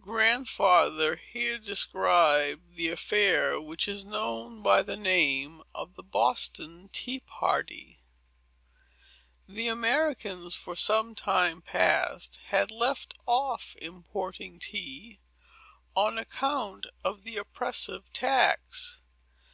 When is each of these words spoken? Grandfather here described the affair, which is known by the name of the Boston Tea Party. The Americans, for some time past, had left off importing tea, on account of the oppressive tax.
Grandfather 0.00 1.16
here 1.16 1.58
described 1.58 2.76
the 2.76 2.88
affair, 2.88 3.60
which 3.60 3.88
is 3.88 4.06
known 4.06 4.62
by 4.62 4.80
the 4.82 4.96
name 4.96 5.62
of 5.74 5.96
the 5.96 6.02
Boston 6.02 6.88
Tea 6.94 7.20
Party. 7.26 8.00
The 9.46 9.68
Americans, 9.68 10.54
for 10.54 10.74
some 10.74 11.14
time 11.14 11.60
past, 11.60 12.40
had 12.46 12.70
left 12.70 13.12
off 13.26 13.76
importing 13.82 14.58
tea, 14.60 15.20
on 15.94 16.16
account 16.16 16.86
of 17.04 17.24
the 17.24 17.36
oppressive 17.36 18.10
tax. 18.14 19.02